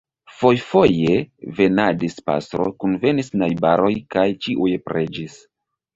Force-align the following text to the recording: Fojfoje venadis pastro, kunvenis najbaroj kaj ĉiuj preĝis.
Fojfoje 0.35 1.17
venadis 1.59 2.17
pastro, 2.31 2.67
kunvenis 2.85 3.31
najbaroj 3.43 3.93
kaj 4.17 4.27
ĉiuj 4.47 4.73
preĝis. 4.89 5.37